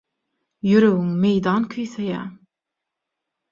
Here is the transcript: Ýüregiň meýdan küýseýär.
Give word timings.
Ýüregiň 0.69 1.11
meýdan 1.27 1.69
küýseýär. 1.75 2.27